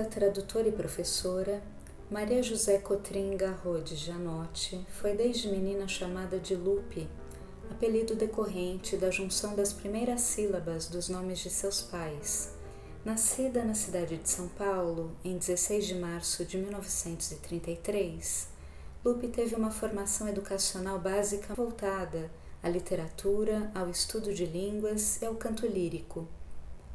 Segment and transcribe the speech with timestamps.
[0.00, 1.62] tradutora e professora,
[2.10, 7.06] Maria José Cotrim Garrod de Janotti foi desde menina chamada de Lupe,
[7.70, 12.54] apelido decorrente da junção das primeiras sílabas dos nomes de seus pais.
[13.04, 18.48] Nascida na cidade de São Paulo em 16 de março de 1933,
[19.04, 22.30] Lupe teve uma formação educacional básica voltada
[22.62, 26.26] à literatura, ao estudo de línguas e ao canto lírico,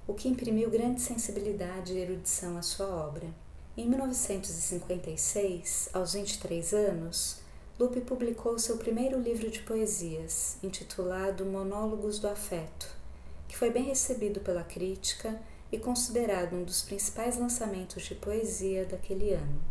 [0.08, 3.28] o que imprimiu grande sensibilidade e erudição à sua obra.
[3.76, 7.42] Em 1956, aos 23 anos,
[7.78, 12.88] Lupe publicou seu primeiro livro de poesias, intitulado Monólogos do Afeto,
[13.50, 15.38] que foi bem recebido pela crítica
[15.72, 19.62] e considerado um dos principais lançamentos de poesia daquele ano.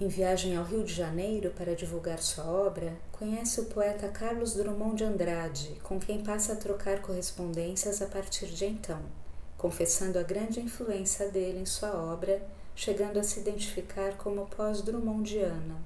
[0.00, 4.96] Em viagem ao Rio de Janeiro para divulgar sua obra, conhece o poeta Carlos Drummond
[4.96, 9.02] de Andrade, com quem passa a trocar correspondências a partir de então,
[9.62, 12.42] confessando a grande influência dele em sua obra,
[12.74, 15.80] chegando a se identificar como pós-Drummondiana.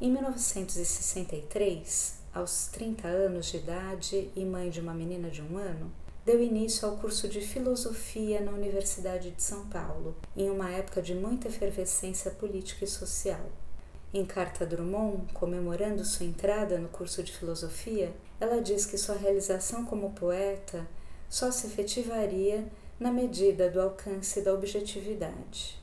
[0.00, 5.92] Em 1963, aos 30 anos de idade e mãe de uma menina de um ano,
[6.24, 11.14] deu início ao curso de filosofia na Universidade de São Paulo, em uma época de
[11.14, 13.50] muita efervescência política e social.
[14.14, 19.16] Em carta a Drummond, comemorando sua entrada no curso de filosofia, ela diz que sua
[19.16, 20.88] realização como poeta
[21.28, 22.66] só se efetivaria
[23.00, 25.80] na medida do alcance da objetividade.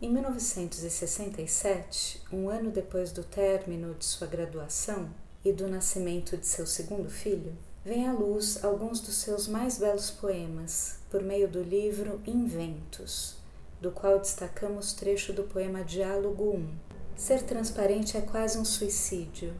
[0.00, 5.10] Em 1967, um ano depois do término de sua graduação
[5.44, 7.52] e do nascimento de seu segundo filho,
[7.84, 13.36] vem à luz alguns dos seus mais belos poemas por meio do livro Inventos,
[13.78, 16.66] do qual destacamos trecho do poema Diálogo 1.
[17.14, 19.52] Ser transparente é quase um suicídio,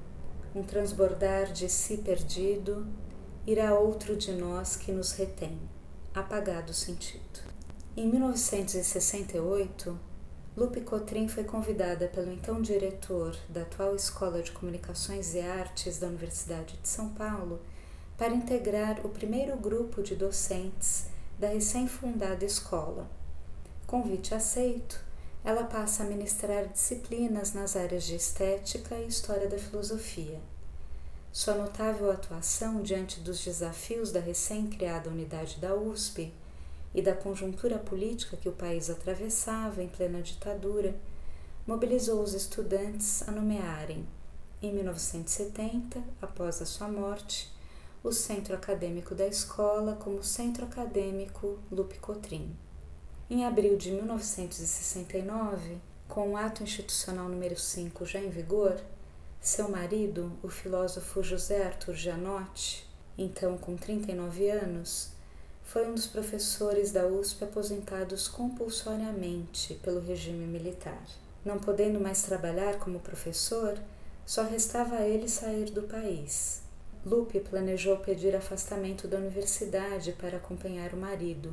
[0.54, 2.86] um transbordar de si perdido,
[3.46, 5.60] irá outro de nós que nos retém,
[6.14, 7.40] apagado o sentido.
[7.96, 9.98] Em 1968,
[10.56, 16.06] Lupe Cotrim foi convidada pelo então diretor da atual Escola de Comunicações e Artes da
[16.06, 17.60] Universidade de São Paulo
[18.16, 23.10] para integrar o primeiro grupo de docentes da recém-fundada escola.
[23.84, 25.00] Convite aceito,
[25.44, 30.40] ela passa a ministrar disciplinas nas áreas de estética e história da filosofia.
[31.34, 36.32] Sua notável atuação diante dos desafios da recém-criada unidade da USP
[36.94, 40.94] e da conjuntura política que o país atravessava em plena ditadura
[41.66, 44.06] mobilizou os estudantes a nomearem,
[44.62, 47.52] em 1970, após a sua morte,
[48.04, 52.56] o centro acadêmico da escola como Centro Acadêmico Lupe Cotrim.
[53.28, 55.78] Em abril de 1969,
[56.08, 58.80] com o ato institucional número 5 já em vigor,
[59.44, 65.10] seu marido, o filósofo José Arthur Gianotti, então com 39 anos,
[65.62, 71.04] foi um dos professores da USP aposentados compulsoriamente pelo regime militar.
[71.44, 73.78] Não podendo mais trabalhar como professor,
[74.24, 76.62] só restava a ele sair do país.
[77.04, 81.52] Lupe planejou pedir afastamento da universidade para acompanhar o marido,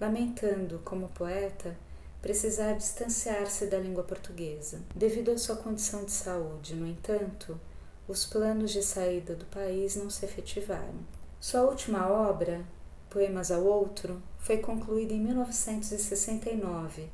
[0.00, 1.76] lamentando, como poeta,
[2.22, 4.80] precisar distanciar-se da língua portuguesa.
[4.94, 7.58] Devido à sua condição de saúde, no entanto,
[8.06, 11.00] os planos de saída do país não se efetivaram.
[11.40, 12.64] Sua última obra,
[13.08, 17.08] Poemas ao Outro, foi concluída em 1969,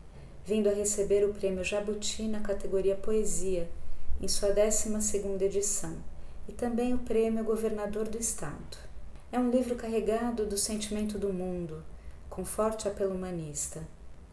[0.45, 3.69] vindo a receber o prêmio Jabuti na categoria Poesia,
[4.21, 5.97] em sua 12ª edição
[6.49, 8.79] e também o Prêmio Governador do Estado.
[9.33, 11.83] É um livro carregado do sentimento do mundo,
[12.31, 13.83] com forte apelo humanista.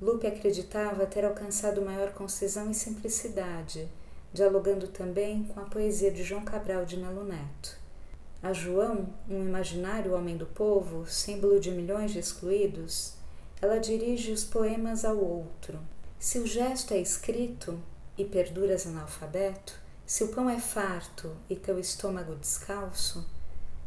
[0.03, 3.87] Lupe acreditava ter alcançado maior concisão e simplicidade,
[4.33, 7.77] dialogando também com a poesia de João Cabral de Melo Neto.
[8.41, 13.13] A João, um imaginário homem do povo, símbolo de milhões de excluídos,
[13.61, 15.79] ela dirige os poemas ao outro.
[16.19, 17.79] Se o gesto é escrito
[18.17, 19.73] e perduras analfabeto,
[20.05, 23.25] se o pão é farto e teu estômago descalço,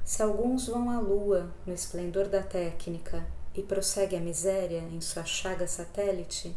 [0.03, 3.23] se alguns vão à lua no esplendor da técnica
[3.57, 6.55] e prossegue a miséria em sua chaga satélite,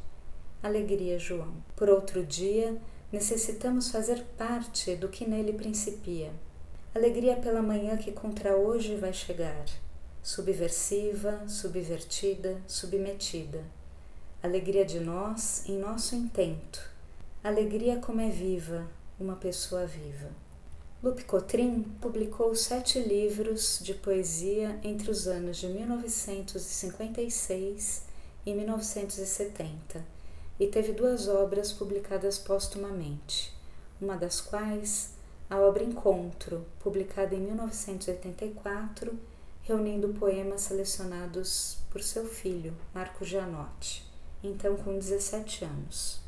[0.62, 1.54] alegria, João.
[1.76, 2.78] Por outro dia,
[3.12, 6.32] necessitamos fazer parte do que nele principia.
[6.94, 9.66] Alegria pela manhã que contra hoje vai chegar,
[10.22, 13.64] subversiva, subvertida, submetida.
[14.42, 16.90] Alegria de nós em nosso intento.
[17.44, 18.88] Alegria como é viva,
[19.20, 20.30] uma pessoa viva.
[21.02, 28.04] Lupe Cotrim publicou sete livros de poesia entre os anos de 1956
[28.46, 30.04] e 1970
[30.60, 33.56] e teve duas obras publicadas póstumamente,
[34.02, 35.12] uma das quais
[35.50, 39.18] a obra Encontro, publicada em 1984,
[39.62, 44.06] reunindo poemas selecionados por seu filho, Marco Gianotti,
[44.44, 46.20] então com 17 anos.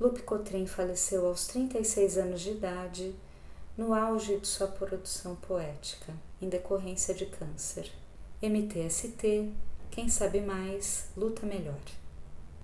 [0.00, 3.14] Lupe Cotrim faleceu aos 36 anos de idade,
[3.76, 7.92] no auge de sua produção poética, em decorrência de câncer.
[8.42, 9.52] MTST,
[9.90, 11.80] quem sabe mais, luta melhor.